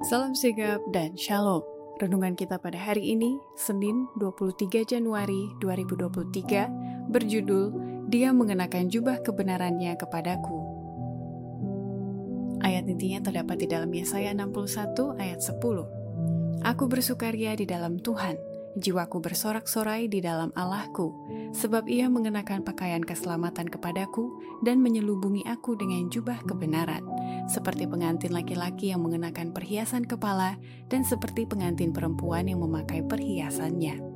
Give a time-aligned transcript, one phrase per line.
[0.00, 1.60] Salam sigap dan shalom.
[2.00, 7.64] Renungan kita pada hari ini, Senin 23 Januari 2023, berjudul
[8.08, 10.56] Dia Mengenakan Jubah Kebenarannya Kepadaku.
[12.64, 16.64] Ayat intinya terdapat di dalam Yesaya 61 ayat 10.
[16.64, 18.40] Aku bersukaria di dalam Tuhan,
[18.78, 21.10] Jiwaku bersorak-sorai di dalam Allahku,
[21.50, 27.02] sebab ia mengenakan pakaian keselamatan kepadaku dan menyelubungi aku dengan jubah kebenaran,
[27.50, 30.54] seperti pengantin laki-laki yang mengenakan perhiasan kepala
[30.86, 34.09] dan seperti pengantin perempuan yang memakai perhiasannya.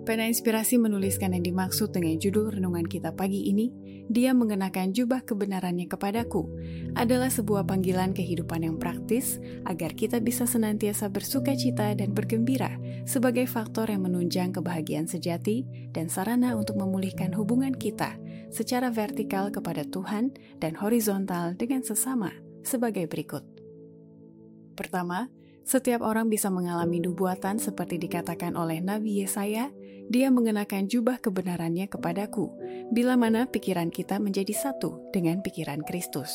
[0.00, 3.68] Pena Inspirasi menuliskan yang dimaksud dengan judul renungan kita pagi ini,
[4.08, 6.48] dia mengenakan jubah kebenarannya kepadaku,
[6.96, 9.36] adalah sebuah panggilan kehidupan yang praktis
[9.68, 16.08] agar kita bisa senantiasa bersuka cita dan bergembira sebagai faktor yang menunjang kebahagiaan sejati dan
[16.08, 18.16] sarana untuk memulihkan hubungan kita
[18.48, 20.32] secara vertikal kepada Tuhan
[20.64, 22.32] dan horizontal dengan sesama
[22.64, 23.44] sebagai berikut.
[24.80, 25.28] Pertama,
[25.64, 29.70] setiap orang bisa mengalami nubuatan seperti dikatakan oleh Nabi Yesaya,
[30.10, 32.50] dia mengenakan jubah kebenarannya kepadaku,
[32.90, 36.34] bila mana pikiran kita menjadi satu dengan pikiran Kristus.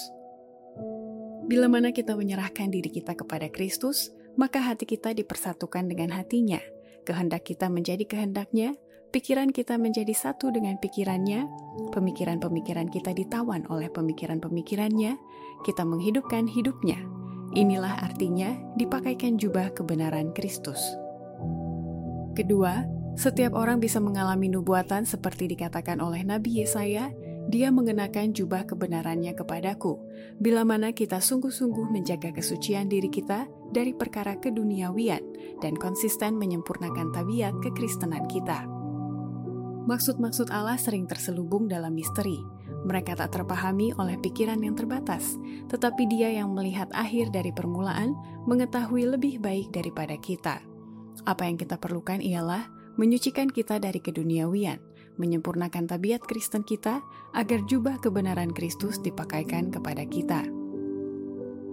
[1.45, 6.57] Bila mana kita menyerahkan diri kita kepada Kristus, maka hati kita dipersatukan dengan hatinya,
[7.03, 8.73] kehendak kita menjadi kehendaknya,
[9.11, 11.45] pikiran kita menjadi satu dengan pikirannya,
[11.91, 15.19] pemikiran-pemikiran kita ditawan oleh pemikiran-pemikirannya,
[15.67, 16.97] kita menghidupkan hidupnya,
[17.55, 20.79] Inilah artinya dipakaikan jubah kebenaran Kristus.
[22.35, 22.83] Kedua,
[23.15, 27.15] setiap orang bisa mengalami nubuatan seperti dikatakan oleh Nabi Yesaya,
[27.47, 29.95] dia mengenakan jubah kebenarannya kepadaku,
[30.35, 35.23] bila mana kita sungguh-sungguh menjaga kesucian diri kita dari perkara keduniawian
[35.63, 38.67] dan konsisten menyempurnakan tabiat kekristenan kita.
[39.87, 42.41] Maksud-maksud Allah sering terselubung dalam misteri.
[42.85, 45.41] Mereka tak terpahami oleh pikiran yang terbatas,
[45.73, 48.13] tetapi Dia yang melihat akhir dari permulaan
[48.45, 50.61] mengetahui lebih baik daripada kita.
[51.25, 52.69] Apa yang kita perlukan ialah
[53.01, 54.77] menyucikan kita dari keduniawian,
[55.17, 57.01] menyempurnakan tabiat Kristen kita
[57.33, 60.45] agar jubah kebenaran Kristus dipakaikan kepada kita.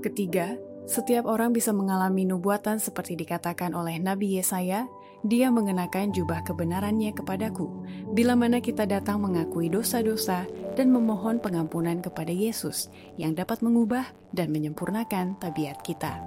[0.00, 0.56] Ketiga,
[0.88, 4.88] setiap orang bisa mengalami nubuatan seperti dikatakan oleh Nabi Yesaya
[5.22, 7.70] dia mengenakan jubah kebenarannya kepadaku,
[8.10, 10.42] bila mana kita datang mengakui dosa-dosa
[10.74, 12.88] dan memohon pengampunan kepada Yesus
[13.20, 16.20] yang dapat mengubah dan menyempurnakan tabiat kita.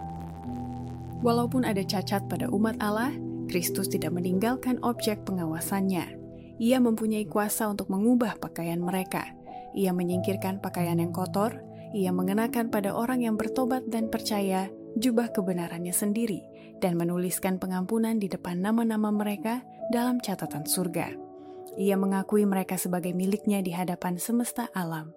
[1.25, 3.09] Walaupun ada cacat pada umat Allah,
[3.49, 6.21] Kristus tidak meninggalkan objek pengawasannya.
[6.61, 9.33] Ia mempunyai kuasa untuk mengubah pakaian mereka.
[9.73, 15.91] Ia menyingkirkan pakaian yang kotor, ia mengenakan pada orang yang bertobat dan percaya jubah kebenarannya
[15.91, 16.43] sendiri
[16.79, 21.24] dan menuliskan pengampunan di depan nama-nama mereka dalam catatan surga.
[21.75, 25.11] Ia mengakui mereka sebagai miliknya di hadapan semesta alam.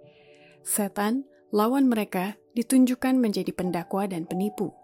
[0.67, 1.23] Setan,
[1.55, 4.75] lawan mereka, ditunjukkan menjadi pendakwa dan penipu.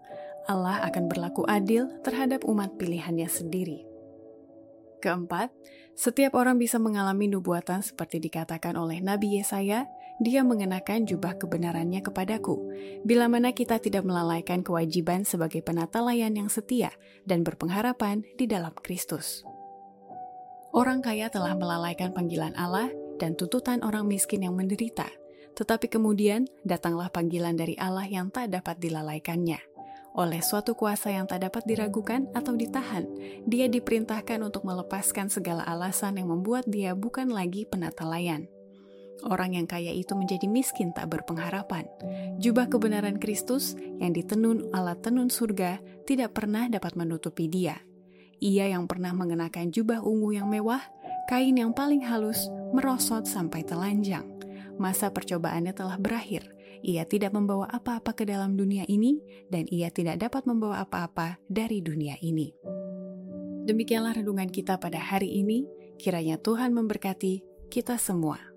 [0.47, 3.83] Allah akan berlaku adil terhadap umat pilihannya sendiri.
[5.03, 5.51] Keempat,
[5.93, 9.85] setiap orang bisa mengalami nubuatan seperti dikatakan oleh Nabi Yesaya
[10.23, 12.71] dia mengenakan jubah kebenarannya kepadaku,
[13.03, 16.95] bila mana kita tidak melalaikan kewajiban sebagai penata layan yang setia
[17.27, 19.43] dan berpengharapan di dalam Kristus.
[20.75, 25.07] Orang kaya telah melalaikan panggilan Allah dan tuntutan orang miskin yang menderita,
[25.55, 29.55] tetapi kemudian datanglah panggilan dari Allah yang tak dapat dilalaikannya.
[30.19, 33.07] Oleh suatu kuasa yang tak dapat diragukan atau ditahan,
[33.47, 38.51] dia diperintahkan untuk melepaskan segala alasan yang membuat dia bukan lagi penata layan.
[39.23, 41.87] Orang yang kaya itu menjadi miskin tak berpengharapan.
[42.43, 47.79] Jubah kebenaran Kristus yang ditenun alat tenun surga tidak pernah dapat menutupi dia.
[48.43, 50.83] Ia yang pernah mengenakan jubah ungu yang mewah,
[51.31, 54.27] kain yang paling halus, merosot sampai telanjang.
[54.75, 56.51] Masa percobaannya telah berakhir.
[56.85, 59.17] Ia tidak membawa apa-apa ke dalam dunia ini,
[59.49, 62.53] dan ia tidak dapat membawa apa-apa dari dunia ini.
[63.65, 65.65] Demikianlah renungan kita pada hari ini.
[65.97, 67.41] Kiranya Tuhan memberkati
[67.73, 68.54] kita semua.